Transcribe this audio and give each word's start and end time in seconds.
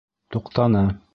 Туҡтаны! 0.35 0.85